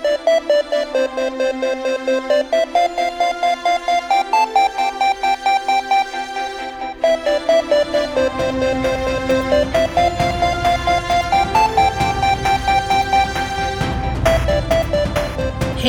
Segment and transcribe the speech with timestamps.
[0.00, 0.06] Hey,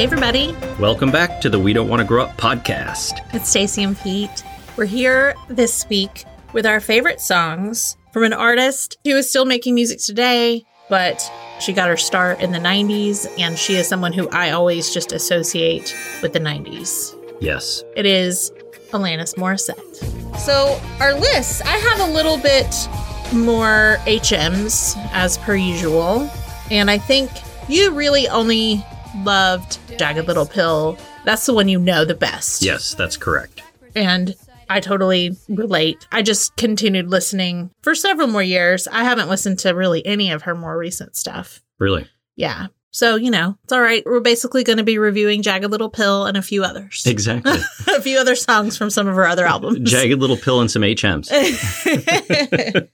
[0.04, 0.54] everybody.
[0.78, 3.21] Welcome back to the We Don't Want to Grow Up podcast.
[3.34, 4.43] It's Stacey and Pete.
[4.75, 9.75] We're here this week with our favorite songs from an artist who is still making
[9.75, 11.31] music today, but
[11.61, 15.13] she got her start in the 90s, and she is someone who I always just
[15.13, 17.15] associate with the 90s.
[17.39, 17.82] Yes.
[17.95, 18.51] It is
[18.91, 19.79] Alanis Morissette.
[20.37, 22.68] So, our list, I have a little bit
[23.33, 26.29] more HMs as per usual,
[26.69, 27.32] and I think
[27.69, 28.85] you really only
[29.23, 30.97] loved Jagged Little Pill.
[31.23, 32.63] That's the one you know the best.
[32.63, 33.63] Yes, that's correct.
[33.95, 34.35] And
[34.72, 36.08] I totally relate.
[36.11, 38.88] I just continued listening for several more years.
[38.88, 41.61] I haven't listened to really any of her more recent stuff.
[41.78, 42.08] Really?
[42.38, 42.67] Yeah.
[42.92, 44.03] So, you know, it's all right.
[44.06, 47.03] We're basically going to be reviewing Jagged Little Pill and a few others.
[47.06, 47.52] Exactly.
[47.88, 49.89] a few other songs from some of her other albums.
[49.89, 51.30] Jagged Little Pill and some HMs.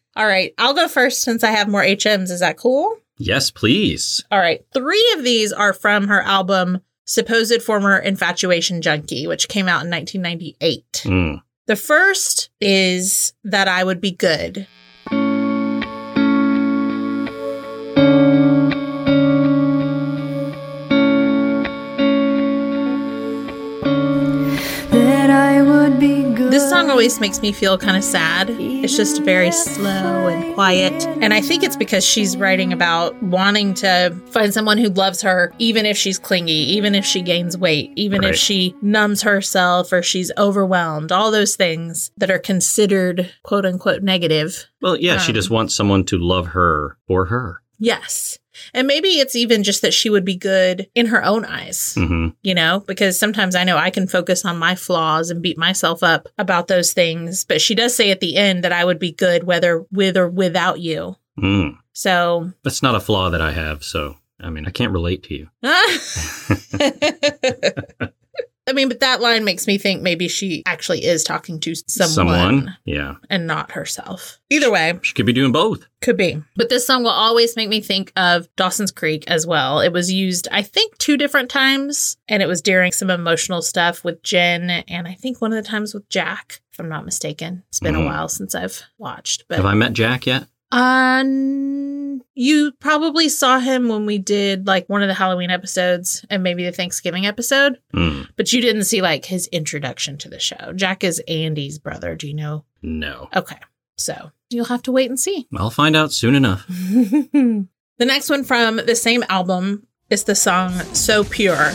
[0.16, 0.54] all right.
[0.58, 2.32] I'll go first since I have more HMs.
[2.32, 2.98] Is that cool?
[3.20, 4.24] yes, please.
[4.32, 4.66] All right.
[4.74, 9.90] Three of these are from her album Supposed Former Infatuation Junkie, which came out in
[9.90, 11.04] 1998.
[11.06, 11.42] Mm.
[11.68, 14.68] The first is That I Would Be Good.
[26.78, 28.52] Song always makes me feel kind of sad.
[28.52, 30.94] It's just very slow and quiet.
[31.22, 35.52] And I think it's because she's writing about wanting to find someone who loves her,
[35.58, 40.04] even if she's clingy, even if she gains weight, even if she numbs herself or
[40.04, 44.68] she's overwhelmed, all those things that are considered quote unquote negative.
[44.80, 47.64] Well, yeah, she Um, just wants someone to love her for her.
[47.80, 48.38] Yes.
[48.74, 51.94] And maybe it's even just that she would be good in her own eyes.
[51.96, 55.58] hmm you know, because sometimes I know I can focus on my flaws and beat
[55.58, 57.44] myself up about those things.
[57.44, 60.30] But she does say at the end that I would be good whether with or
[60.30, 61.16] without you.
[61.40, 61.78] Mm.
[61.94, 65.34] So, That's not a flaw that I have, so I mean, I can't relate to
[65.34, 65.50] you.
[68.68, 72.12] I mean, but that line makes me think maybe she actually is talking to someone,
[72.38, 72.78] Someone?
[72.86, 73.16] Yeah.
[73.30, 74.40] and not herself.
[74.50, 75.86] Either way, She could be doing both.
[76.02, 76.42] could be.
[76.56, 79.80] But this song will always make me think of Dawson's Creek as well.
[79.80, 84.04] It was used, I think, two different times, and it was during some emotional stuff
[84.04, 87.64] with Jen, and I think one of the times with Jack, if I'm not mistaken.
[87.70, 88.06] It's been a Mhm.
[88.06, 90.46] while since I've watched, but Have I met Jack yet?
[90.72, 96.44] Um, you probably saw him when we did like one of the Halloween episodes and
[96.44, 98.28] maybe the Thanksgiving episode, Mm.
[98.36, 100.74] but you didn't see like his introduction to the show.
[100.76, 102.16] Jack is Andy's brother.
[102.16, 102.66] Do you know?
[102.82, 103.30] No.
[103.36, 103.58] Okay,
[103.98, 105.48] so you'll have to wait and see.
[105.56, 106.66] I'll find out soon enough.
[106.70, 107.66] the
[108.00, 111.72] next one from the same album is the song So Pure.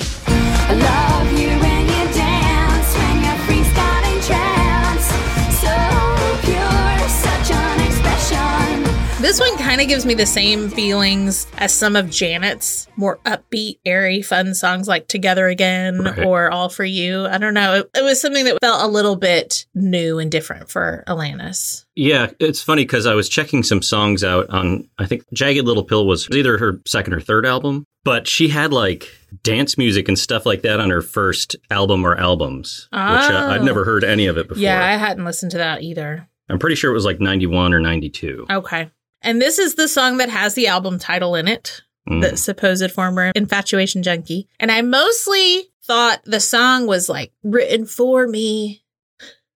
[9.33, 13.79] This one kind of gives me the same feelings as some of Janet's more upbeat,
[13.87, 16.19] airy, fun songs like Together Again Right.
[16.27, 17.25] or All for You.
[17.25, 17.77] I don't know.
[17.77, 21.87] It, it was something that felt a little bit new and different for Alanis.
[21.95, 25.85] Yeah, it's funny because I was checking some songs out on, I think Jagged Little
[25.85, 29.09] Pill was either her second or third album, but she had like
[29.43, 33.63] dance music and stuff like that on her first album or albums, which uh, I've
[33.63, 33.65] Oh.
[33.65, 34.63] never heard any of it before.
[34.63, 36.29] Yeah, I hadn't listened to that either.
[36.51, 38.45] I'm pretty sure it was like 91 or 92.
[38.51, 38.91] Okay.
[39.23, 41.83] And this is the song that has the album title in it.
[42.09, 42.21] Mm.
[42.21, 44.49] the supposed former infatuation junkie.
[44.59, 48.83] And I mostly thought the song was like written for me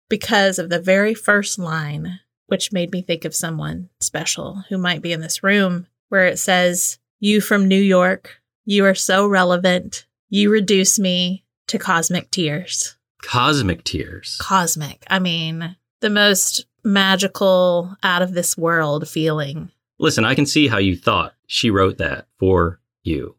[0.09, 5.02] because of the very first line, which made me think of someone special who might
[5.02, 10.06] be in this room, where it says, You from New York, you are so relevant.
[10.29, 12.97] You reduce me to cosmic tears.
[13.23, 14.38] Cosmic Tears.
[14.41, 15.06] Cosmic.
[15.09, 19.71] I mean, the most magical, out of this world feeling.
[19.99, 23.35] Listen, I can see how you thought she wrote that for you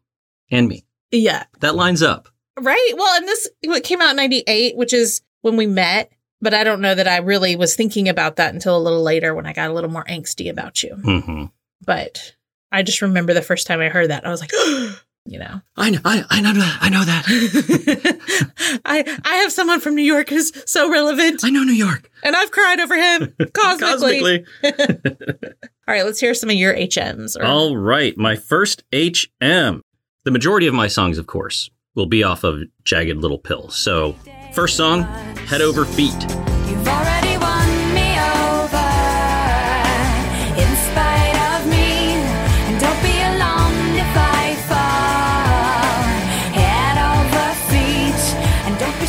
[0.51, 0.85] and me.
[1.11, 1.43] Yeah.
[1.59, 2.29] That lines up.
[2.59, 2.93] Right.
[2.95, 6.11] Well, and this what came out in 98, which is when we met,
[6.41, 9.35] but I don't know that I really was thinking about that until a little later
[9.35, 10.95] when I got a little more angsty about you.
[10.95, 11.45] hmm
[11.85, 12.35] But
[12.71, 14.51] I just remember the first time I heard that, I was like,
[15.25, 15.61] you know.
[15.75, 16.77] I know, I, I know that.
[16.81, 18.79] I know that.
[18.85, 22.09] I I have someone from New York who's so relevant I know New York.
[22.23, 24.45] and I've cried over him cosmically.
[24.61, 25.13] Cosmically.
[25.87, 27.37] All right, let's hear some of your HMs.
[27.39, 29.81] Or, All right, my first HM.
[30.23, 33.69] The majority of my songs, of course, will be off of Jagged Little Pill.
[33.69, 34.15] So,
[34.53, 36.13] first song, Head Over Feet.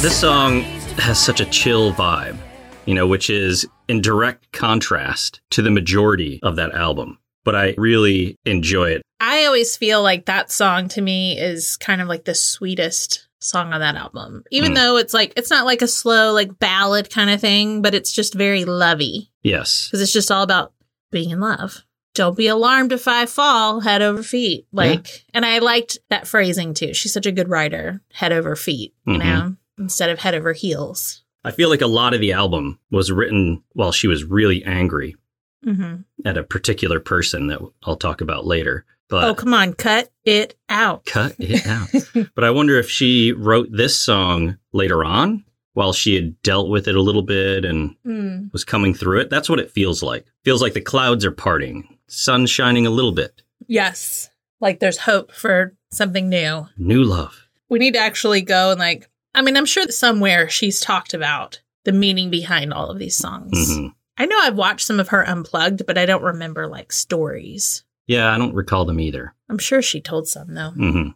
[0.06, 0.62] This song
[1.00, 2.37] has such a chill vibe,
[2.85, 7.19] you know, which is in direct contrast to the majority of that album.
[7.44, 9.03] But I really enjoy it.
[9.19, 13.73] I always feel like that song to me is kind of like the sweetest song
[13.73, 14.44] on that album.
[14.53, 14.75] Even Mm.
[14.76, 18.12] though it's like it's not like a slow like ballad kind of thing, but it's
[18.12, 19.88] just very lovey Yes.
[19.88, 20.73] because it's just all about
[21.11, 21.82] being in love.
[22.14, 24.67] Don't be alarmed if I fall head over feet.
[24.73, 26.94] Like, and I liked that phrasing too.
[26.94, 29.19] She's such a good writer, head over feet, you Mhm.
[29.19, 31.23] know, instead of head over heels.
[31.44, 35.17] I feel like a lot of the album was written while she was really angry
[35.64, 38.84] hmm at a particular person that I'll talk about later.
[39.08, 41.05] But oh, come on, cut it out.
[41.06, 41.88] cut it out.
[42.34, 45.44] but I wonder if she wrote this song later on
[45.75, 48.52] while she had dealt with it a little bit and Mm.
[48.52, 49.31] was coming through it.
[49.31, 50.26] That's what it feels like.
[50.44, 54.31] Feels like the clouds are parting, sun shining a little bit, Yes.
[54.61, 56.67] Like there's hope for something new.
[56.78, 57.46] new love.
[57.69, 61.12] We need to actually go and like, I mean, I'm sure that somewhere she's talked
[61.15, 63.53] about the meaning behind all of these songs.
[63.71, 63.93] Mhm.
[64.19, 67.85] I know I've watched some of her unplugged, but I don't remember like stories.
[68.06, 69.35] Yeah, I don't recall them either.
[69.50, 70.71] I'm sure she told some though.
[70.71, 71.09] hmm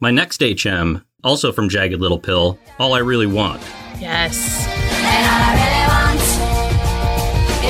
[0.00, 3.62] My next HM, also from Jagged Little Pill, All I Really Want.
[3.98, 4.66] Yes.
[4.68, 6.20] And all I really want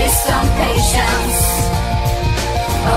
[0.05, 1.39] is some patience.
[2.89, 2.95] A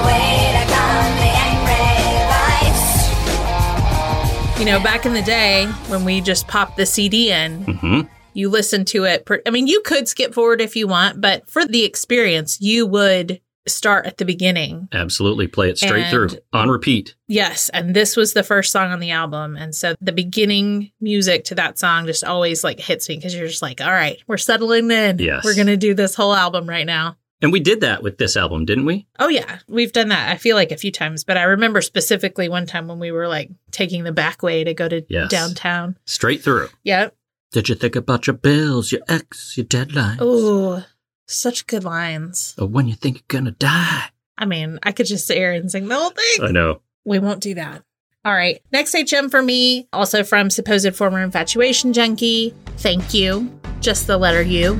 [4.59, 8.01] You know, back in the day when we just popped the CD in, hmm
[8.33, 9.25] you listen to it.
[9.25, 12.85] Per- I mean, you could skip forward if you want, but for the experience, you
[12.85, 14.87] would start at the beginning.
[14.93, 15.47] Absolutely.
[15.47, 17.15] Play it straight And- through on repeat.
[17.27, 21.43] Yes, and this was the first song on the album, and so the beginning music
[21.45, 24.37] to that song just always like hits me because you're just like, all right, we're
[24.37, 25.17] settling in.
[25.19, 25.43] Yes.
[25.43, 27.17] we're gonna do this whole album right now.
[27.41, 29.07] And we did that with this album, didn't we?
[29.17, 30.29] Oh yeah, we've done that.
[30.29, 33.27] I feel like a few times, but I remember specifically one time when we were
[33.29, 35.29] like taking the back way to go to Yes.
[35.31, 35.97] downtown.
[36.05, 36.67] Straight through.
[36.83, 37.15] Yep.
[37.51, 40.17] Did you think about your bills, your ex, your deadlines?
[40.19, 40.83] Oh,
[41.27, 42.55] such good lines.
[42.59, 44.05] Or when you think you're gonna die?
[44.37, 46.43] I mean, I could just sit here and sing the whole thing.
[46.43, 46.81] I know.
[47.05, 47.83] We won't do that.
[48.25, 48.61] All right.
[48.71, 52.53] Next HM for me, also from supposed former infatuation junkie.
[52.77, 53.49] Thank you.
[53.79, 54.75] Just the letter U.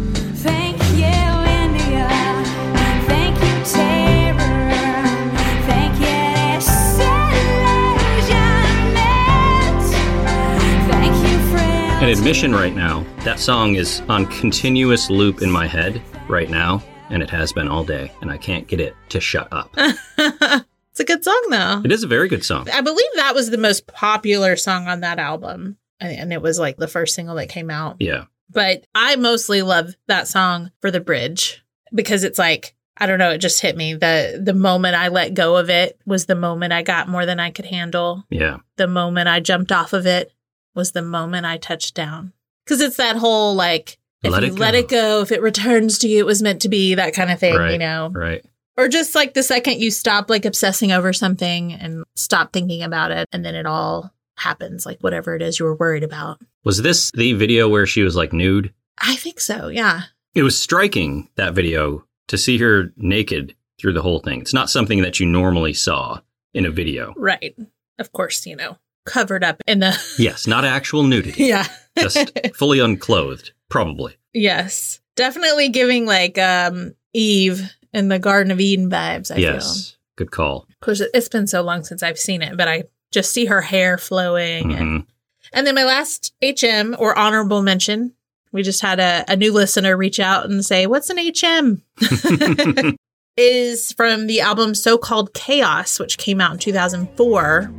[12.09, 17.21] admission right now, that song is on continuous loop in my head right now, and
[17.21, 19.71] it has been all day, and I can't get it to shut up.
[19.77, 21.81] it's a good song, though.
[21.85, 22.67] it is a very good song.
[22.69, 25.77] I believe that was the most popular song on that album.
[25.99, 27.97] And and it was like the first single that came out.
[27.99, 28.25] Yeah.
[28.49, 31.63] But I mostly love that song for the bridge
[31.93, 33.93] because it's like, I don't know, it just hit me.
[33.93, 37.39] The the moment I let go of it was the moment I got more than
[37.39, 38.23] I could handle.
[38.31, 38.57] Yeah.
[38.77, 40.31] The moment I jumped off of it
[40.75, 42.33] was the moment I touched down.
[42.67, 44.77] Cause it's that whole like, if Let you let go.
[44.77, 47.39] it go, if it returns to you, it was meant to be that kind of
[47.39, 48.11] thing, you know?
[48.13, 48.45] Right.
[48.77, 53.11] Or just like the second you stop like obsessing over something and stop thinking about
[53.11, 56.39] it, and then it all happens, like whatever it is you were worried about.
[56.63, 58.73] Was this the video where she was like nude?
[58.97, 60.03] I think so, yeah.
[60.33, 64.39] It was striking, that video, to see her naked through the whole thing.
[64.41, 66.19] It's not something that you normally saw
[66.53, 67.13] in a video.
[67.17, 67.55] Right.
[67.97, 69.97] Of course, you know, covered up in the.
[70.19, 71.67] Yes, not actual nudity, yeah.
[71.97, 74.15] just fully unclothed, probably.
[74.33, 74.99] yes.
[75.15, 79.53] Definitely giving like um Eve in the Garden of Eden vibes, I feel.
[79.55, 79.97] yes.
[80.15, 80.65] Good call.
[80.69, 83.61] Of course, it's been so long since I've seen it, but I just see her
[83.61, 84.73] hair flowing.
[84.73, 85.05] And, Mhm.
[85.53, 88.13] and then my last HM or honorable mention,
[88.51, 91.81] we just had a, a new listener reach out and say, What's an HM?
[93.39, 97.71] is from the album So Called Chaos, which came out in 2004.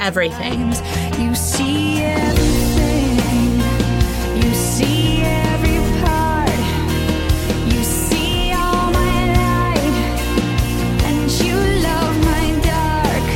[0.00, 0.72] Everything.
[1.20, 3.56] You see everything.
[4.42, 5.76] You see every.
[7.72, 9.78] You see all my light.
[11.04, 13.26] And you love my dark.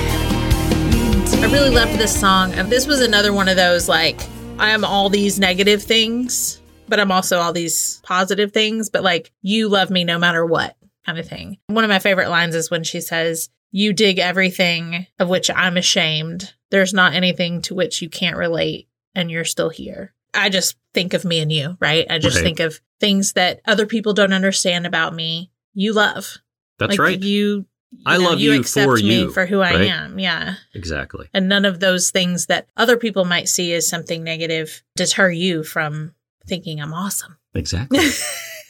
[0.92, 2.52] You I really loved this song.
[2.54, 4.20] And this was another one of those like,
[4.58, 8.90] I am all these negative things, but I'm also all these positive things.
[8.90, 10.74] But like, you love me no matter what
[11.06, 11.58] kind of thing.
[11.68, 15.76] One of my favorite lines is when she says, You dig everything of which I'm
[15.76, 16.52] ashamed.
[16.70, 20.14] There's not anything to which you can't relate, and you're still here.
[20.32, 22.06] I just think of me and you, right?
[22.08, 22.44] I just Right.
[22.44, 25.50] think of things that other people don't understand about me.
[25.74, 26.36] You love.
[26.78, 27.20] That's like right.
[27.20, 27.66] You,
[28.06, 29.88] I know, love you accept for me you, for who I right?
[29.88, 30.18] am.
[30.20, 30.54] Yeah.
[30.74, 31.28] exactly.
[31.34, 35.64] And none of those things that other people might see as something negative deter you
[35.64, 36.14] from
[36.46, 37.36] thinking I'm awesome.
[37.54, 37.98] Exactly.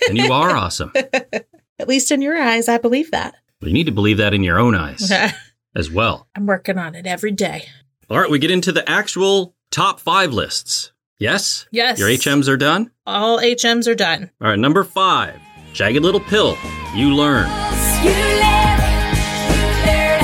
[0.09, 0.93] and you are awesome.
[1.81, 3.37] At least in your eyes, I believe that.
[3.63, 5.11] You need to believe that in your own eyes
[5.75, 6.29] as well.
[6.37, 7.65] I'm working on it every day.
[8.11, 10.93] All right, we get into the actual top five lists.
[11.19, 11.67] Yes?
[11.71, 11.99] Yes.
[11.99, 12.91] Your HMs are done?
[13.07, 14.31] All HMs are done.
[14.43, 15.41] All right, number five
[15.73, 16.59] Jagged Little Pill.
[16.95, 17.47] You learn.
[18.05, 18.81] You live,
[19.49, 20.21] you learn,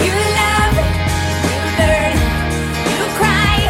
[0.00, 0.74] you love,
[1.44, 2.16] you learn,
[2.88, 3.60] you cry,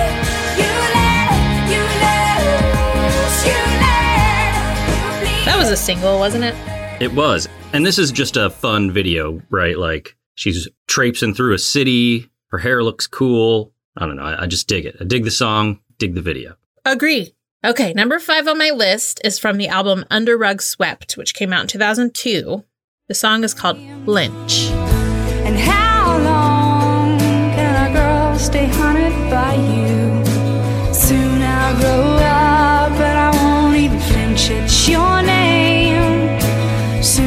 [0.54, 1.34] you learn,
[1.72, 5.44] you lose, you learn.
[5.46, 6.54] That was a single, wasn't it?
[7.00, 7.48] It was.
[7.72, 9.78] And this is just a fun video, right?
[9.78, 12.28] Like she's traipsing through a city.
[12.48, 13.72] Her hair looks cool.
[13.96, 14.22] I don't know.
[14.22, 14.96] I, I just dig it.
[15.00, 16.56] I dig the song, dig the video.
[16.84, 17.34] Agree.
[17.64, 21.52] Okay, number five on my list is from the album Under Rug Swept, which came
[21.52, 22.64] out in 2002.
[23.08, 24.68] The song is called Flinch.
[25.44, 30.24] And how long can a girl stay haunted by you?
[30.94, 34.50] Soon I'll grow up, but I won't even flinch.
[34.50, 35.37] It's your name.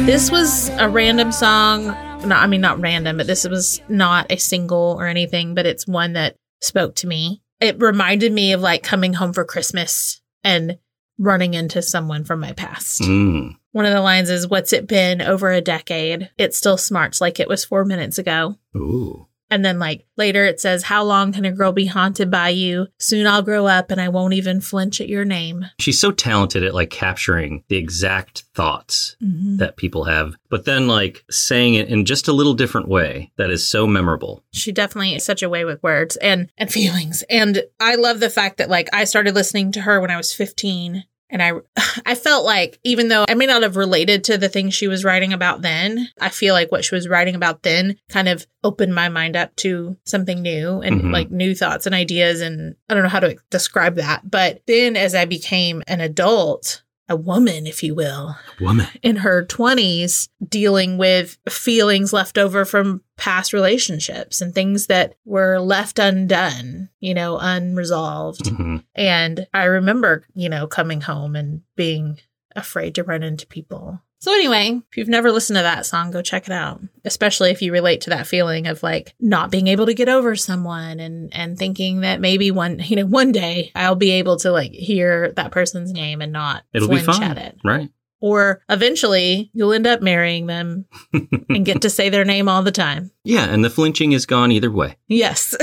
[0.04, 1.86] This was a random song.
[2.26, 5.86] Not, I mean, not random, but this was not a single or anything, but it's
[5.86, 7.40] one that spoke to me.
[7.60, 10.78] It reminded me of like coming home for Christmas and
[11.18, 13.00] running into someone from my past.
[13.02, 13.56] Mm.
[13.70, 16.30] One of the lines is, What's it been over a decade?
[16.36, 18.56] It still smarts like it was four minutes ago.
[18.76, 19.28] Ooh.
[19.52, 22.86] And then, like, later it says, How long can a girl be haunted by you?
[22.98, 25.66] Soon I'll grow up and I won't even flinch at your name.
[25.78, 29.58] She's so talented at like capturing the exact thoughts mm-hmm.
[29.58, 33.50] that people have, but then like saying it in just a little different way that
[33.50, 34.42] is so memorable.
[34.54, 37.22] She definitely is such a way with words and, and feelings.
[37.28, 40.32] And I love the fact that, like, I started listening to her when I was
[40.32, 41.04] 15.
[41.32, 41.52] And I,
[42.06, 45.02] I felt like even though I may not have related to the things she was
[45.04, 48.94] writing about then, I feel like what she was writing about then kind of opened
[48.94, 51.12] my mind up to something new and Mhm.
[51.12, 52.40] like new thoughts and ideas.
[52.40, 54.30] And I don't know how to describe that.
[54.30, 58.86] But then as I became an adult, a woman, if you will, Woman.
[59.02, 65.58] in her 20s dealing with feelings left over from past relationships and things that were
[65.60, 68.48] left undone, you know, unresolved.
[68.48, 72.18] hmm And I remember, you know, coming home and being
[72.56, 74.00] afraid to run into people.
[74.22, 76.80] So anyway, if you've never listened to that song, go check it out.
[77.04, 80.36] Especially if you relate to that feeling of like not being able to get over
[80.36, 84.52] someone and and thinking that maybe one, you know, one day I'll be able to
[84.52, 87.24] like hear that person's name and not It'll be flinch fun.
[87.24, 87.58] at it.
[87.64, 87.90] Right.
[88.20, 92.70] Or eventually you'll end up marrying them and get to say their name all the
[92.70, 93.10] time.
[93.24, 94.98] Yeah, and the flinching is gone either way.
[95.08, 95.56] Yes.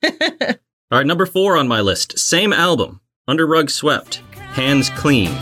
[0.04, 2.16] All right, number four on my list.
[2.16, 3.00] Same album.
[3.26, 4.22] Under Rug Swept.
[4.52, 5.34] Hands Clean.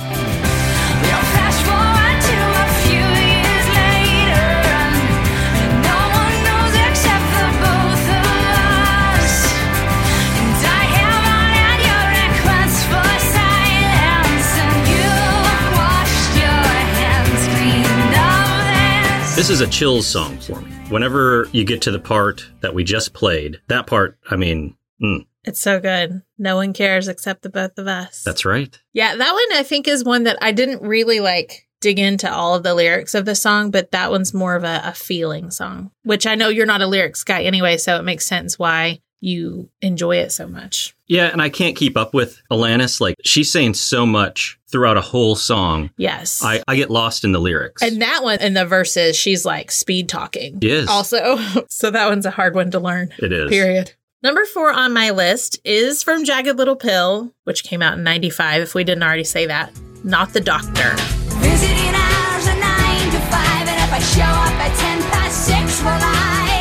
[19.42, 19.50] This.
[19.50, 20.70] Is a chills song for me.
[20.88, 25.26] Whenever you get to the part that we just played, that part, I mean, mm,
[25.42, 26.22] it's so good.
[26.38, 28.22] No one cares except the both of us.
[28.22, 28.78] that's right.
[28.92, 32.54] Yeah, that one I think is one that I didn't really like dig into all
[32.54, 35.90] of the lyrics of the song, but that one's more of a, a feeling song,
[36.04, 39.70] which I know you're not a lyrics guy anyway, so it makes sense why you
[39.80, 40.94] enjoy it so much.
[41.06, 43.00] Yeah, and I can't keep up with Alanis.
[43.00, 45.90] Like, she's saying so much throughout a whole song.
[45.96, 46.42] Yes.
[46.44, 47.82] I, I get lost in the lyrics.
[47.82, 50.58] and that one in the verses, she's like speed talking.
[50.60, 50.88] Yes.
[50.88, 51.38] Also,
[51.68, 53.12] so that one's a hard one to learn.
[53.18, 53.48] it is.
[53.48, 53.92] Period.
[54.22, 58.62] Number four on my list is from Jagged Little Pill, which came out in 95,
[58.62, 59.72] if we didn't already say that.
[60.04, 60.94] Not the Doctor.
[61.42, 65.82] Visiting hours are nine to five, and if I show up at ten past six,
[65.82, 66.51] well, I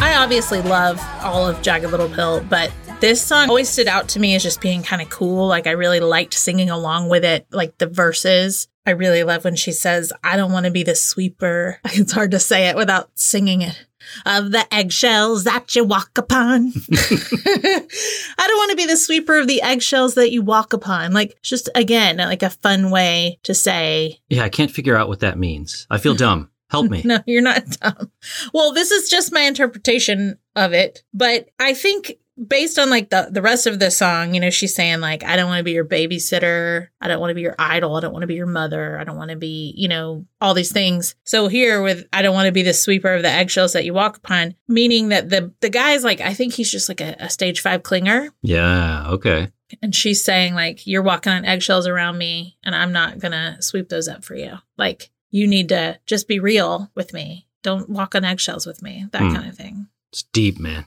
[0.00, 4.20] I obviously love all of Jagged Little Pill, but this song always stood out to
[4.20, 5.46] me as just being kind of cool.
[5.46, 8.68] Like I really liked singing along with it, like the verses.
[8.84, 11.80] I really love when she says, I don't want to be the sweeper.
[11.92, 13.86] It's hard to say it without singing it.
[14.26, 16.72] Of the eggshells that you walk upon.
[16.92, 21.12] I don't want to be the sweeper of the eggshells that you walk upon.
[21.12, 25.20] Like, just again, like a fun way to say, Yeah, I can't figure out what
[25.20, 25.86] that means.
[25.90, 26.50] I feel dumb.
[26.70, 27.00] Help me.
[27.04, 28.10] no, you're not dumb.
[28.52, 32.12] Well, this is just my interpretation of it, but I think
[32.46, 35.36] based on like the the rest of the song, you know, she's saying like I
[35.36, 38.12] don't want to be your babysitter, I don't want to be your idol, I don't
[38.12, 41.14] want to be your mother, I don't want to be, you know, all these things.
[41.24, 43.94] So here with I don't want to be the sweeper of the eggshells that you
[43.94, 47.30] walk upon, meaning that the the guy's like I think he's just like a, a
[47.30, 49.48] stage 5 clinger Yeah, okay.
[49.82, 53.88] and she's saying like you're walking on eggshells around me and i'm not gonna sweep
[53.90, 58.14] those up for you like you need to just be real with me don't walk
[58.14, 59.34] on eggshells with me that Hmm.
[59.34, 60.86] kind of thing It's deep, man.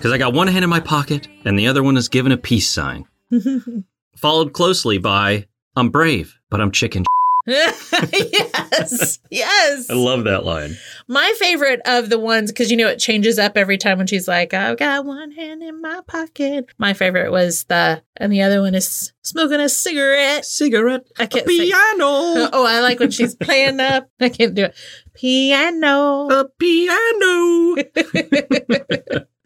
[0.00, 2.38] Because I got one hand in my pocket and the other one is given a
[2.38, 3.04] peace sign.
[4.16, 7.04] Followed closely by, I'm brave, but I'm chicken.
[7.46, 9.18] yes.
[9.30, 9.90] Yes.
[9.90, 10.78] I love that line.
[11.06, 14.26] My favorite of the ones, because you know it changes up every time when she's
[14.26, 16.70] like, I've got one hand in my pocket.
[16.78, 20.46] My favorite was the, and the other one is smoking a cigarette.
[20.46, 21.68] Cigarette, I can't piano,
[22.54, 24.08] Oh, I like when she's playing up.
[24.18, 24.74] I can't do it.
[25.12, 26.30] Piano.
[26.30, 27.76] a piano.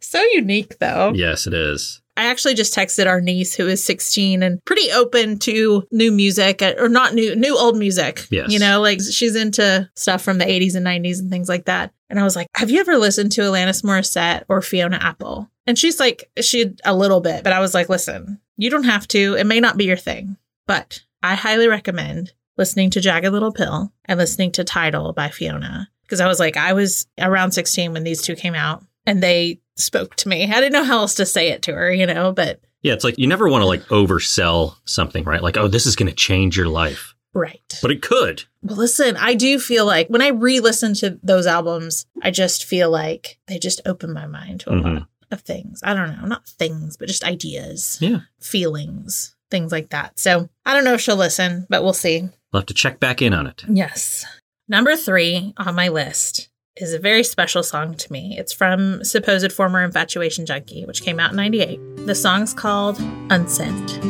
[0.05, 1.13] So unique, though.
[1.15, 2.01] yes, it is.
[2.17, 6.63] I actually just texted our niece who is 16 and pretty open to new music
[6.63, 8.25] uh, or not new, new old music.
[8.31, 8.53] Yes.
[8.53, 11.93] You know, like she's into stuff from the 80s and 90s and things like that.
[12.09, 15.51] And I was like, have you ever listened to Alanis Morissette or Fiona Apple?
[15.67, 19.09] And she's like, she a little bit, but I was like, listen, you don't have
[19.09, 19.35] to.
[19.35, 20.37] It may not be your thing,
[20.69, 25.91] but I highly recommend listening to Jagged Little Pill and listening to Tidal by Fiona.
[26.03, 29.61] Because I was like, I was around 16 when these two came out and they
[29.77, 30.45] spoke to me.
[30.45, 33.05] I didn't know how else to say it to her, you know, but Yeah, it's
[33.05, 35.43] like you never want to like oversell something, right?
[35.43, 37.79] Like, oh, this is going to change your life, right.
[37.83, 38.45] but it could.
[38.63, 42.65] Well, listen, I do feel like when I re listen to those albums, I just
[42.65, 44.95] feel like they just open my mind to a Mhm.
[45.01, 45.81] lot of things.
[45.83, 50.19] I don't know, not things, but just ideas, Yeah, feelings, things like that.
[50.19, 52.29] So I don't know if she'll listen, but we'll see.
[52.53, 53.65] we'll have to check back in on it.
[53.69, 54.25] Yes.
[54.69, 58.37] Number three on my list is a very special song to me.
[58.37, 62.07] It's from supposed former Infatuation Junkie, which came out in 98.
[62.07, 62.97] The song's called
[63.31, 64.01] Unsent.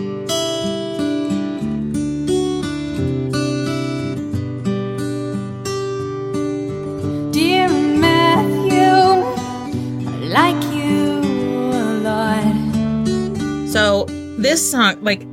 [7.33, 8.80] Dear Matthew,
[10.09, 11.21] I like you
[11.75, 13.68] a lot.
[13.68, 14.07] So
[14.38, 15.27] this song, like,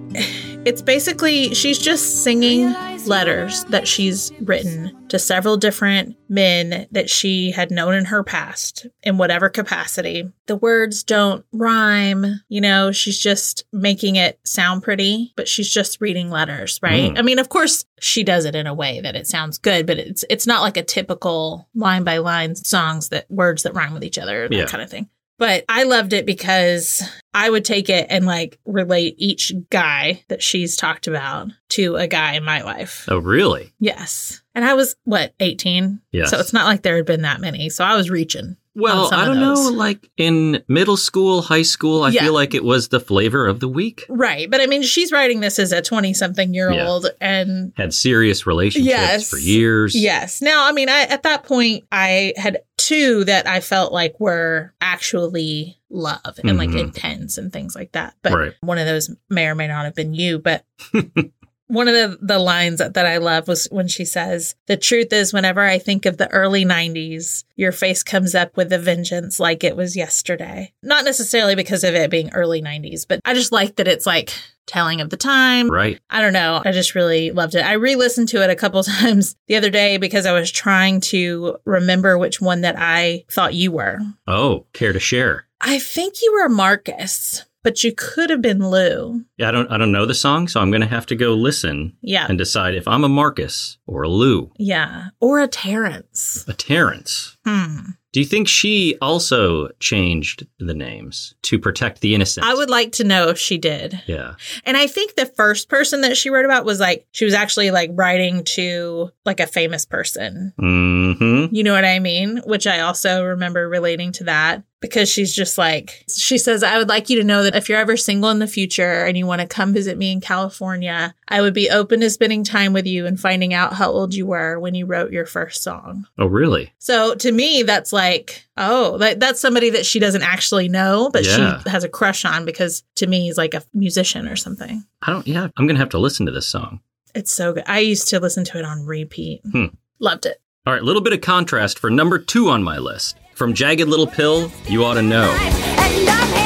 [0.63, 2.71] it's basically she's just singing
[3.07, 8.85] letters that she's written to several different men that she had known in her past
[9.01, 10.31] in whatever capacity.
[10.45, 15.99] The words don't rhyme, you know, she's just making it sound pretty, but she's just
[15.99, 17.11] reading letters, right?
[17.11, 17.17] Mm.
[17.17, 19.97] I mean, of course, she does it in a way that it sounds good, but
[19.97, 24.03] it's it's not like a typical line by line songs that words that rhyme with
[24.03, 24.65] each other, that Yeah.
[24.65, 25.09] kind of thing.
[25.41, 27.01] But I loved it because
[27.33, 32.05] I would take it and like relate each guy that she's talked about to a
[32.05, 33.05] guy in my life.
[33.09, 33.73] Oh, really?
[33.79, 34.43] Yes.
[34.53, 35.99] And I was, what, 18?
[36.11, 36.29] Yes.
[36.29, 37.69] So it's not like there had been that many.
[37.69, 38.55] So I was reaching.
[38.75, 39.69] Well, I don't know.
[39.73, 42.21] Like in middle school, high school, I Yeah.
[42.21, 44.05] feel like it was the flavor of the week.
[44.09, 44.49] Right.
[44.49, 47.07] But I mean, she's writing this as a 20 something year old.
[47.19, 49.29] And Had serious relationships Yes.
[49.29, 49.93] for years.
[49.95, 50.41] yes.
[50.41, 54.73] Now, I mean, I, at that point, I had two that I felt like were
[54.81, 56.79] actually love and like Mhm.
[56.79, 58.15] intense and things like that.
[58.21, 58.53] But Right.
[58.61, 60.39] one of those may or may not have been you.
[60.39, 60.65] But
[61.71, 65.13] one of the, the lines that, that I love was when she says, The truth
[65.13, 69.39] is, whenever I think of the early 90s, your face comes up with a vengeance
[69.39, 70.73] like it was yesterday.
[70.83, 74.33] Not necessarily because of it being early 90s, but I just like that it's like
[74.67, 75.69] telling of the time.
[75.69, 75.99] Right.
[76.09, 76.61] I don't know.
[76.63, 77.65] I just really loved it.
[77.65, 81.01] I re listened to it a couple times the other day because I was trying
[81.01, 83.99] to remember which one that I thought you were.
[84.27, 85.45] Oh, care to share?
[85.61, 89.23] I think you were Marcus, but you could have been Lou.
[89.37, 89.71] Yeah, I don't.
[89.71, 92.25] I don't know the song, so I'm going to have to go listen Yeah.
[92.27, 95.09] and decide if I'm a Marcus or a Lou, Yeah.
[95.19, 96.45] Or a Terrence.
[96.47, 97.37] a Terrence.
[97.45, 97.79] Hmm.
[98.13, 102.45] Do you think she also changed the names to protect the innocent?
[102.45, 104.01] I would like to know if she did.
[104.05, 104.33] Yeah.
[104.65, 107.71] And I think the first person that she wrote about was like, she was actually
[107.71, 110.51] like writing to like a famous person.
[110.59, 111.55] Mm-hmm.
[111.55, 112.41] You know what I mean?
[112.45, 116.89] Which I also remember relating to that because she's just like, she says, I would
[116.89, 119.39] like you to know that if you're ever single in the future and you want
[119.41, 123.05] to come visit me in California, I would be open to spending time with you
[123.05, 126.07] and finding out how old you were when you wrote your first song.
[126.17, 126.73] Oh, really?
[126.79, 131.23] So to me, that's like, oh, that, that's somebody that she doesn't actually know, but
[131.25, 131.61] Yeah.
[131.63, 134.83] she has a crush on because to me, he's like a musician or something.
[135.03, 135.27] I don't.
[135.27, 136.79] Yeah, I'm going to have to listen to this song.
[137.13, 137.63] It's so good.
[137.67, 139.41] I used to listen to it on repeat.
[139.51, 139.65] Hmm.
[139.99, 140.41] Loved it.
[140.65, 144.05] All right, little bit of contrast for number two on my list from Jagged Little
[144.05, 144.51] Pill.
[144.67, 146.40] You ought to know.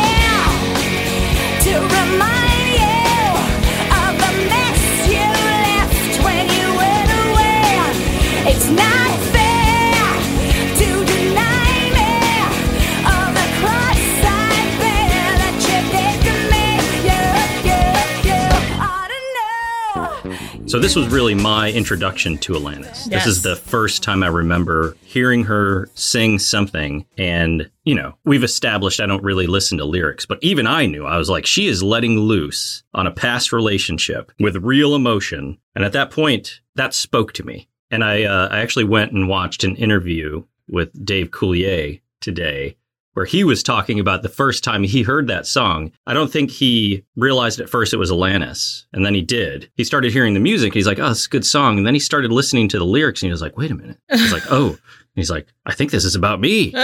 [20.67, 23.07] So this was really my introduction to Alanis.
[23.09, 23.09] Yes.
[23.09, 28.43] This is the first time I remember hearing her sing something and, you know, we've
[28.43, 31.67] established I don't really listen to lyrics, but even I knew I was like she
[31.67, 35.59] is letting loose on a past relationship with real emotion.
[35.75, 37.69] And at that point, that spoke to me.
[37.91, 42.75] And I uh, I actually went and watched an interview with Dave Coulier today
[43.15, 45.91] where he was talking about the first time he heard that song.
[46.05, 49.71] I don't think he realized at first it was Alanis, and then he did.
[49.75, 50.73] He started hearing the music.
[50.73, 53.21] He's like, "Oh, it's a good song." And then he started listening to the lyrics,
[53.21, 54.77] and he was like, "Wait a minute." He's like, "Oh."
[55.15, 56.73] And he's like, "I think this is about me."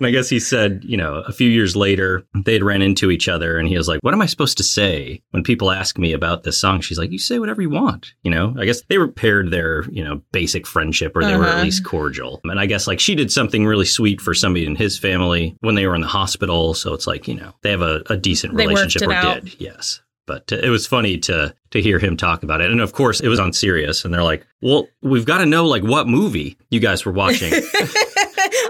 [0.00, 3.28] And I guess he said, you know, a few years later, they'd ran into each
[3.28, 6.12] other and he was like, What am I supposed to say when people ask me
[6.14, 6.80] about this song?
[6.80, 8.14] She's like, You say whatever you want.
[8.22, 11.54] You know, I guess they repaired their, you know, basic friendship or they were at
[11.54, 11.62] Uh-huh.
[11.64, 12.40] least cordial.
[12.44, 15.74] And I guess like she did something really sweet for somebody in his family when
[15.74, 16.72] they were in the hospital.
[16.74, 19.44] So it's like, you know, they have a, a decent They relationship it or out.
[19.44, 19.60] did.
[19.60, 20.00] Yes.
[20.30, 22.70] But uh, it was funny to to hear him talk about it.
[22.70, 25.66] And of course, it was on Sirius and they're like, "Well, we've got to know
[25.66, 27.52] like what movie you guys were watching."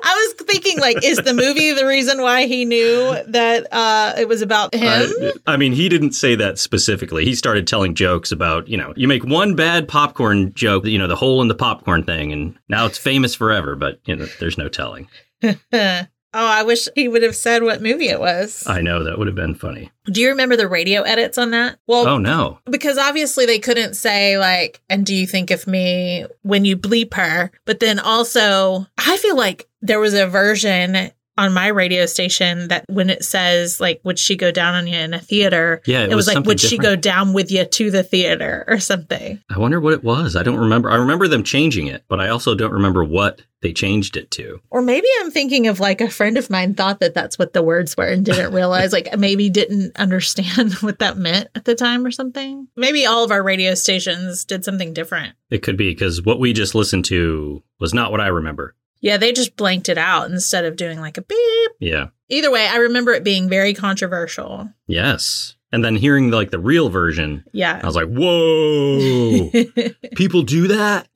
[0.03, 4.27] I was thinking, like, is the movie the reason why he knew that uh, it
[4.27, 5.13] was about him?
[5.21, 7.27] I, I mean, he didn't say that specifically.
[7.27, 11.07] He started telling jokes about, you know, you make one bad popcorn joke, you know,
[11.07, 14.59] the hole in the popcorn thing, and now it's famous forever, but, you know, there's
[14.59, 15.09] no telling.
[16.35, 18.65] oh, I wish he would have said what movie it was.
[18.67, 19.91] I know that would have been funny.
[20.07, 21.79] Do you remember the radio edits on that?
[21.87, 22.59] Well, Oh, no.
[22.71, 27.15] because obviously they couldn't say like and do you think of me when you bleep
[27.15, 31.11] her but then also i feel like there was a version
[31.41, 34.97] on my radio station that when it says like would she go down on you
[34.97, 37.51] in a theater Yeah, it it, was, was like something would she go down with
[37.51, 40.37] you to the theater or something I wonder what it was.
[40.37, 40.91] I don't remember.
[40.91, 44.59] I remember them changing it, but I also don't remember what they changed it to.
[44.71, 47.63] or maybe i'm thinking of like a friend of mine thought that that's what the
[47.63, 52.07] words were and didn't realize like maybe didn't understand what that meant at the time
[52.07, 56.23] or something maybe all of our radio stations did something different It could be because
[56.25, 58.75] what we just listened to was not what I remember.
[59.01, 61.71] Yeah, they just blanked it out instead of doing like a beep.
[61.81, 62.09] Yeah.
[62.29, 64.69] Either way, I remember it being very controversial.
[64.87, 65.57] Yes.
[65.73, 67.81] And then hearing like the real version, Yeah.
[67.83, 69.51] I was like, whoa,
[70.17, 71.09] people do that?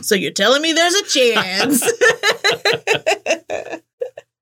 [0.02, 1.82] so you're telling me there's a chance.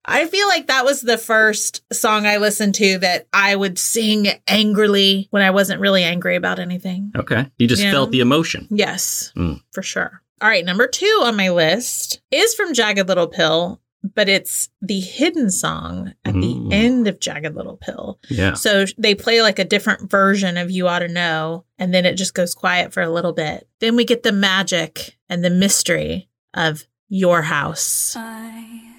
[0.09, 4.28] I feel like that was the first song I listened to that I would sing
[4.46, 7.11] angrily when I wasn't really angry about anything.
[7.16, 7.50] Okay.
[7.59, 8.68] You just felt the emotion.
[8.70, 9.61] Yes, Mm.
[9.72, 10.22] for sure.
[10.40, 13.81] All right, number two on my list is from Jagged Little Pill,
[14.14, 16.68] but it's the hidden song at Mm.
[16.70, 18.18] the end of Jagged Little Pill.
[18.29, 18.53] Yeah.
[18.55, 22.14] So they play like a different version of You Ought to Know, and then it
[22.14, 23.66] just goes quiet for a little bit.
[23.81, 28.14] Then we get the magic and the mystery of Your House.
[28.16, 28.92] I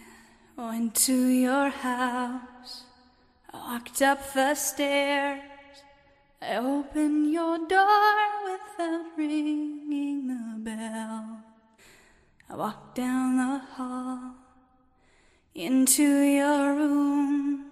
[0.57, 2.83] went to your house.
[3.53, 5.41] I walked up the stairs.
[6.41, 11.39] I opened your door without ringing the bell.
[12.49, 14.35] I walked down the hall
[15.55, 17.65] into your room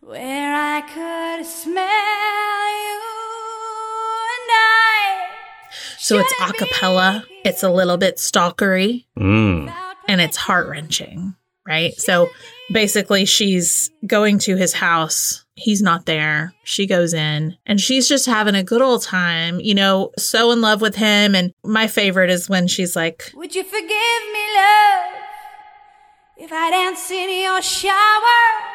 [0.00, 3.00] where I could smell you
[4.36, 5.28] and I.
[5.98, 9.72] So it's a cappella, it's a little bit stalkery, Mm.
[10.08, 11.34] and it's heart wrenching,
[11.66, 11.94] right?
[11.94, 12.28] So
[12.72, 15.44] basically, she's going to his house.
[15.54, 16.54] He's not there.
[16.64, 20.60] She goes in and she's just having a good old time, you know, so in
[20.60, 21.34] love with him.
[21.34, 25.12] And my favorite is when she's like, Would you forgive me, love,
[26.38, 28.68] if I dance in your shower?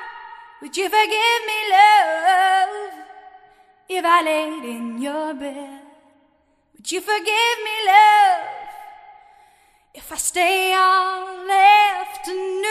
[0.61, 2.93] Would you forgive me, love,
[3.89, 5.81] if I laid in your bed?
[6.75, 8.56] Would you forgive me, love,
[9.97, 12.63] if I stay all afternoon?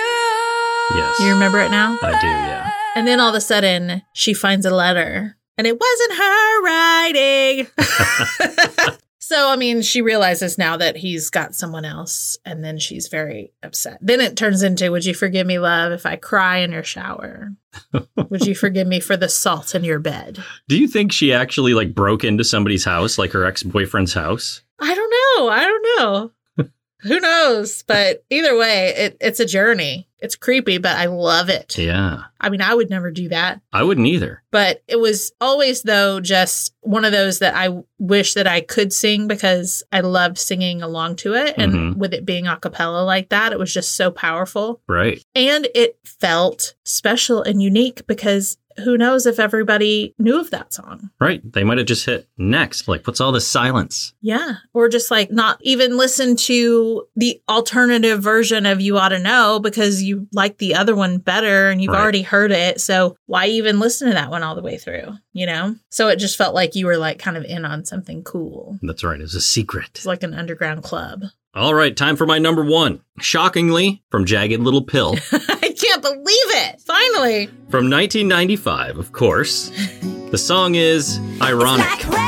[0.94, 1.18] Yes.
[1.18, 1.98] You remember it now?
[2.00, 2.70] I do, yeah.
[2.94, 7.66] And then all of a sudden, she finds a letter, and it wasn't her writing.
[9.18, 13.52] so, I mean, she realizes now that he's got someone else, and then she's very
[13.60, 13.98] upset.
[14.00, 17.50] Then it turns into Would you forgive me, love, if I cry in your shower?
[18.30, 20.38] Would you forgive me for the salt in your bed?
[20.68, 24.62] Do you think she actually like broke into somebody's house, like her ex boyfriend's house?
[24.78, 25.48] I don't know.
[25.48, 26.30] I don't know.
[27.06, 27.82] Who knows?
[27.86, 30.08] But either way, it, it's a journey.
[30.18, 31.76] It's creepy, but I love it.
[31.76, 32.22] Yeah.
[32.40, 33.60] I mean, I would never do that.
[33.72, 34.42] I wouldn't either.
[34.50, 38.92] but it was always though just one of those that I wish that I could
[38.92, 41.96] sing because I loved singing along to it and Mhm.
[41.96, 45.22] with it being a cappella like that it was just so powerful Right.
[45.34, 51.10] and it felt special and unique because who knows if everybody knew of that song
[51.20, 51.40] Right.
[51.52, 52.88] They might have just hit next.
[52.88, 54.12] Like, what's all this silence?
[54.20, 59.18] yeah or just like not even listen to the alternative version of you ought to
[59.18, 62.02] know because you like the other one better and you've Right.
[62.02, 65.46] already heard it so why even listen to that one all the way through you
[65.46, 68.78] know so it just felt like you were like kind of in on something cool
[68.82, 69.18] That's right.
[69.20, 69.90] It was a secret.
[69.94, 71.22] it's like an underground club
[71.54, 71.96] All right.
[71.96, 73.00] Time for my number one.
[73.20, 75.16] Shockingly, from Jagged Little Pill.
[76.00, 79.70] can't believe it finally From 1995, of course.
[80.30, 82.25] The song is Ironic.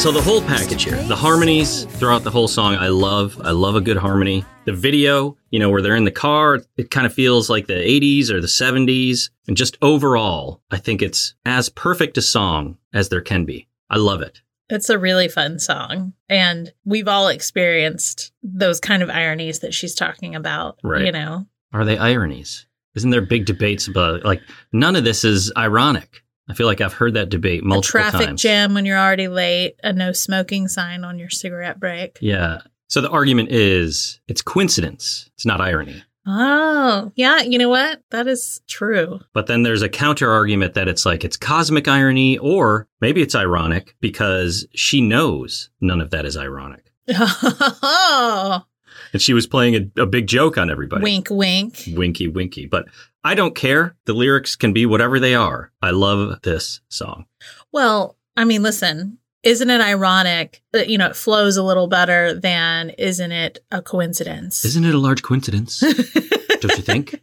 [0.00, 3.38] So the whole package here, the harmonies throughout the whole song, I love.
[3.44, 4.46] I love a good harmony.
[4.64, 7.74] The video, you know, where they're in the car, it kind of feels like the
[7.74, 9.28] 80s or the 70s.
[9.46, 13.68] And just overall, I think it's as perfect a song as there can be.
[13.90, 14.40] I love it.
[14.70, 16.14] It's a really fun song.
[16.30, 20.78] And we've all experienced those kind of ironies that she's talking about.
[20.82, 21.04] Right.
[21.04, 21.46] You know?
[21.74, 22.66] Are they ironies?
[22.94, 24.40] Isn't there big debates about like
[24.72, 26.22] none of this is ironic?
[26.50, 28.42] I feel like I've heard that debate multiple A traffic times.
[28.42, 32.18] jam when you're already late, a no smoking sign on your cigarette break.
[32.20, 32.62] Yeah.
[32.88, 35.30] So the argument is it's coincidence.
[35.34, 36.02] It's not irony.
[36.26, 37.40] Oh, yeah.
[37.42, 38.02] You know what?
[38.10, 39.20] That is true.
[39.32, 43.34] But then there's a counter argument that it's like it's cosmic irony or maybe it's
[43.34, 46.92] ironic because she knows none of that is ironic.
[47.12, 48.62] oh,
[49.12, 51.02] And she was playing a, a big joke on everybody.
[51.02, 51.84] wink, wink.
[51.88, 52.66] Winky, winky.
[52.66, 52.86] But
[53.24, 53.96] I don't care.
[54.06, 55.72] The lyrics can be whatever they are.
[55.82, 57.26] I love this song.
[57.72, 62.34] Well, I mean, listen, isn't it ironic that, you know, it flows a little better
[62.34, 64.64] than isn't it a coincidence?
[64.64, 65.80] Isn't it a large coincidence?
[66.60, 67.22] don't you think?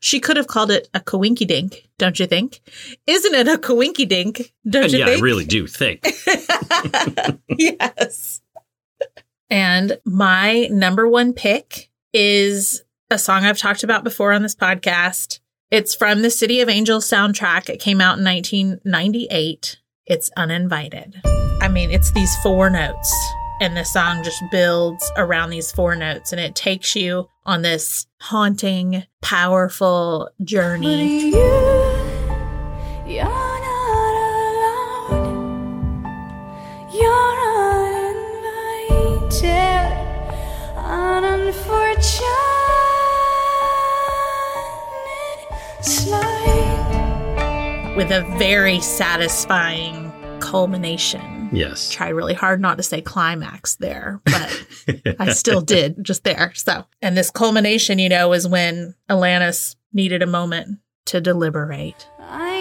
[0.00, 2.60] she could have called it a coinky dink, don't you think?
[3.06, 5.18] Isn't it a coinky dink, don't And you yeah, think?
[5.18, 6.04] I really do think.
[7.48, 8.40] yes.
[9.52, 15.40] And my number one pick is a song I've talked about before on this podcast.
[15.70, 17.68] It's from the City of Angels soundtrack.
[17.68, 19.76] It came out in 1998.
[20.06, 21.20] It's Uninvited.
[21.60, 23.14] I mean, it's these four notes,
[23.60, 28.06] and the song just builds around these four notes, and it takes you on this
[28.22, 31.34] haunting, powerful journey.
[48.02, 51.48] With a very satisfying culmination.
[51.52, 51.88] Yes.
[51.88, 54.66] Try really hard not to say climax there, but
[55.20, 56.52] I still did just there.
[56.56, 62.08] So, and this culmination, you know, is when Alanis needed a moment to deliberate.
[62.18, 62.51] I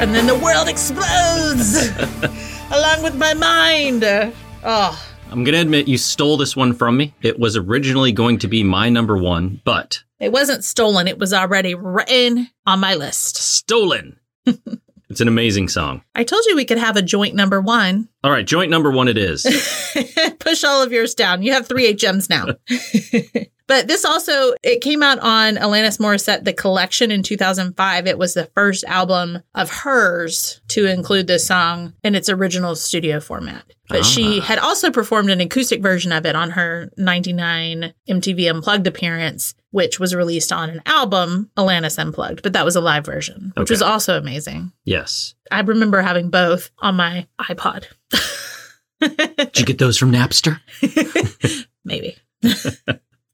[0.00, 1.88] And then the world explodes
[2.72, 4.02] along with my mind.
[4.02, 7.12] Oh, I'm going to admit you stole this one from me.
[7.20, 11.06] It was originally going to be my number one, but it wasn't stolen.
[11.06, 13.36] It was already written on my list.
[13.36, 14.18] stolen.
[15.10, 16.02] it's an amazing song.
[16.14, 18.08] I told you we could have a joint number one.
[18.24, 19.44] All right, joint number one it is.
[20.38, 21.42] Push all of yours down.
[21.42, 22.46] You have three HMs now.
[23.66, 28.06] but this also it came out on Alanis Morissette the collection in 2005.
[28.06, 33.20] It was the first album of hers to include this song in its original studio
[33.20, 33.64] format.
[33.88, 34.44] But she Ah.
[34.44, 39.98] had also performed an acoustic version of it on her 99 MTV Unplugged appearance, which
[40.00, 42.42] was released on an album, Alanis Unplugged.
[42.42, 43.72] But that was a live version, which Okay.
[43.74, 44.72] was also amazing.
[44.84, 45.34] yes.
[45.52, 47.84] I remember having both on my iPod.
[49.00, 50.60] Did you get those from Napster?
[51.84, 52.16] Maybe.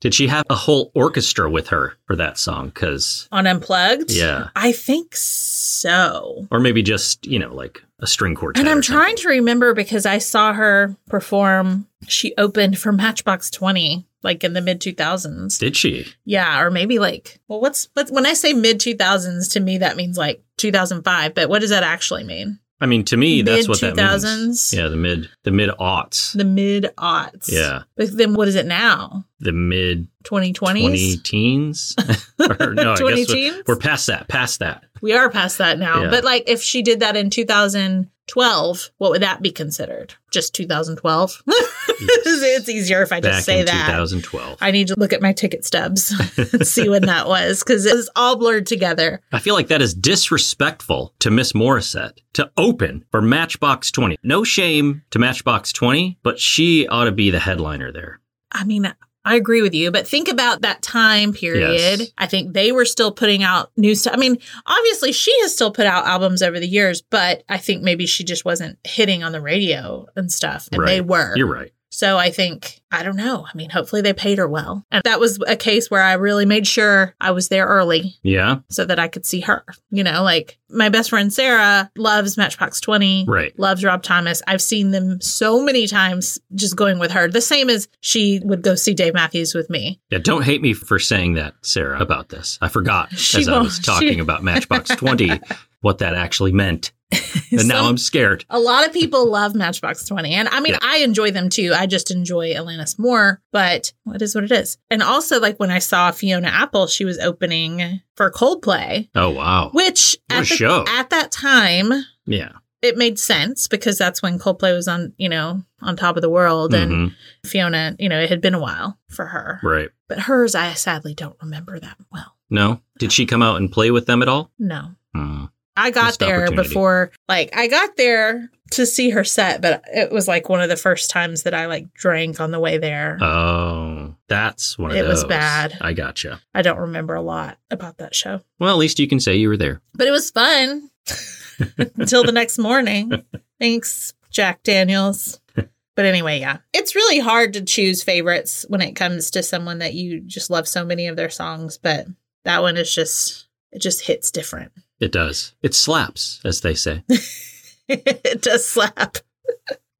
[0.00, 2.68] Did she have a whole orchestra with her for that song?
[2.68, 4.10] Because, On Unplugged?
[4.12, 4.48] yeah.
[4.54, 6.46] I think so.
[6.50, 8.60] Or maybe just, you know, like a string quartet.
[8.60, 11.86] And I'm trying to remember because I saw her perform.
[12.08, 15.58] She opened for Matchbox 20 like in the mid 2000s.
[15.58, 16.06] Did she?
[16.24, 19.96] Yeah, or maybe like, well, what's, what's when I say mid 2000s to me that
[19.96, 22.58] means like 2005, but what does that actually mean?
[22.78, 24.24] I mean, to me, that's what that means.
[24.24, 24.76] Mid-2000s?
[24.76, 27.50] Yeah, the mid, the mid aughts, The mid aughts.
[27.50, 27.84] Yeah.
[27.96, 29.24] But then what is it now?
[29.40, 30.54] The mid 2020s?
[30.54, 31.94] twenty teens.
[32.38, 33.62] or no, 20 guess we're, teens?
[33.66, 34.28] we're past that.
[34.28, 34.84] Past that.
[35.00, 36.04] We are past that now.
[36.04, 36.10] Yeah.
[36.10, 40.14] But like if she did that in 2012, what would that be considered?
[40.30, 41.42] Just 2012?
[41.98, 43.86] it's easier if I just say in that.
[43.86, 44.58] 2012.
[44.60, 46.12] I need to look at my ticket stubs
[46.52, 49.20] and see when that was because it was all blurred together.
[49.32, 54.18] I feel like that is disrespectful to Miss Morissette to open for Matchbox 20.
[54.22, 58.20] No shame to Matchbox 20, but she ought to be the headliner there.
[58.52, 58.92] I mean,
[59.26, 61.98] I agree with you, but think about that time period.
[62.00, 62.12] Yes.
[62.16, 64.14] I think they were still putting out new stuff.
[64.14, 67.82] I mean, obviously she has still put out albums over the years, but I think
[67.82, 70.68] maybe she just wasn't hitting on the radio and stuff.
[70.70, 71.36] And they were.
[71.36, 71.72] You're right.
[71.96, 73.46] So I think, I don't know.
[73.50, 74.84] I mean, hopefully they paid her well.
[74.90, 78.58] And that was a case where I really made sure I was there early Yeah,
[78.68, 79.64] so that I could see her.
[79.90, 83.58] You know, like my best friend Sarah loves Matchbox 20, right.
[83.58, 84.42] loves Rob Thomas.
[84.46, 87.28] I've seen them so many times just going with her.
[87.28, 89.98] The same as she would go see Dave Matthews with me.
[90.10, 92.58] Yeah, don't hate me for saying that, Sarah, about this.
[92.60, 95.40] I forgot She as I was talking She- about Matchbox 20
[95.80, 96.92] what that actually meant.
[97.52, 98.44] And now Some- I'm scared.
[98.50, 100.34] A lot of people love Matchbox 20.
[100.34, 100.78] And I mean, Yeah.
[100.82, 101.72] I enjoy them too.
[101.76, 104.78] I just enjoy Alanis more, but it is what it is.
[104.90, 109.70] And also, like when I saw Fiona Apple, she was opening for Coldplay, Oh, wow.
[109.72, 110.84] which at, the- show.
[110.88, 111.92] at that time,
[112.26, 112.50] Yeah.
[112.82, 116.30] it made sense because that's when Coldplay was on, you know, on top of the
[116.30, 116.74] world.
[116.74, 117.14] And Mhm.
[117.44, 119.60] Fiona, you know, it had been a while for her.
[119.62, 119.90] Right.
[120.08, 122.34] But hers, I sadly don't remember that well.
[122.50, 122.80] No?
[122.98, 124.50] Did she come out and play with them at all?
[124.58, 124.96] No.
[125.14, 125.44] Hmm.
[125.76, 130.26] I got there before, like, I got there to see her set, but it was
[130.26, 133.18] like one of the first times that I like drank on the way there.
[133.22, 135.22] Oh, that's one of It those.
[135.22, 135.76] was bad.
[135.80, 136.40] I gotcha.
[136.54, 139.48] I don't remember a lot about that show, Well, at least you can say you
[139.48, 139.80] were there.
[139.94, 140.90] but it was fun
[141.78, 143.22] until the next morning.
[143.60, 145.40] Thanks, Jack Daniels.
[145.54, 149.94] But anyway, yeah, it's really hard to choose favorites when it comes to someone that
[149.94, 152.06] you just love so many of their songs, but
[152.44, 154.72] that one is just, it just hits different.
[155.00, 155.54] It does.
[155.62, 157.02] It slaps, as they say.
[157.88, 159.18] it does slap.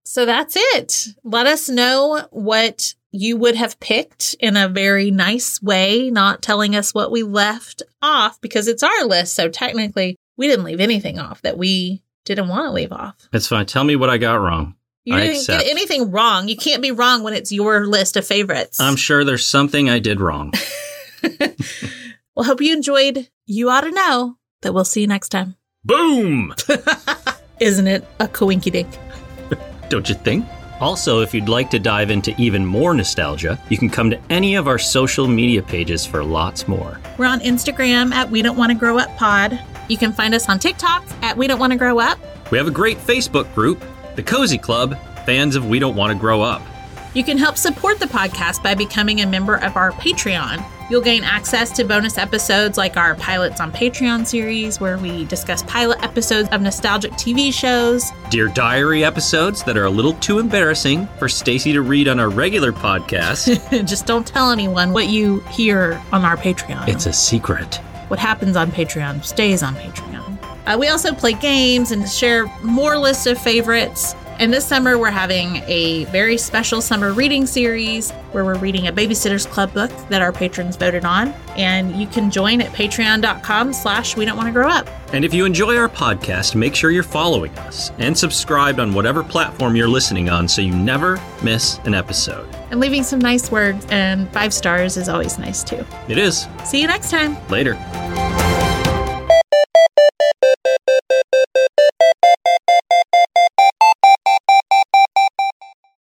[0.04, 1.08] so that's it.
[1.22, 6.76] Let us know what you would have picked in a very nice way, not telling
[6.76, 9.34] us what we left off because it's our list.
[9.34, 13.14] So technically, we didn't leave anything off that we didn't want to leave off.
[13.32, 13.66] It's fine.
[13.66, 14.74] Tell me what I got wrong.
[15.04, 15.62] You I didn't accept.
[15.62, 16.48] get anything wrong.
[16.48, 18.80] You can't be wrong when it's your list of favorites.
[18.80, 20.52] I'm sure there's something I did wrong.
[22.34, 23.28] well, hope you enjoyed.
[23.46, 25.54] You ought to know that we'll see you next time.
[25.84, 26.52] Boom!
[27.60, 28.88] Isn't it a coinky dink?
[29.88, 30.44] Don't you think?
[30.80, 34.56] Also, if you'd like to dive into even more nostalgia, you can come to any
[34.56, 37.00] of our social media pages for lots more.
[37.16, 39.58] We're on Instagram at We Don't Want to Grow Up Pod.
[39.88, 42.18] You can find us on TikTok at We Don't Want to Grow Up.
[42.50, 43.80] We have a great Facebook group,
[44.16, 46.60] The Cozy Club, fans of We Don't Want to Grow Up.
[47.14, 50.62] You can help support the podcast by becoming a member of our Patreon.
[50.88, 55.64] You'll gain access to bonus episodes like our Pilots on Patreon series, where we discuss
[55.64, 58.12] pilot episodes of nostalgic TV shows.
[58.30, 62.28] Dear Diary episodes that are a little too embarrassing for Stacy to read on our
[62.30, 63.46] regular podcast.
[63.86, 66.86] Just don't tell anyone what you hear on our Patreon.
[66.86, 67.76] it's a secret.
[68.08, 70.38] what happens on Patreon stays on Patreon.
[70.66, 74.14] Uh, we also play games and share more lists of favorites.
[74.38, 78.92] And this summer, we're having a very special summer reading series where we're reading a
[78.92, 81.28] Babysitter's Club book that our patrons voted on.
[81.56, 84.88] And you can join at patreon.com slash we don't want to grow up.
[85.14, 89.24] And if you enjoy our podcast, make sure you're following us and subscribed on whatever
[89.24, 92.46] platform you're listening on so you never miss an episode.
[92.70, 95.86] And leaving some nice words and five stars is always nice too.
[96.08, 96.46] It is.
[96.64, 97.36] See you next time.
[97.48, 97.74] Later.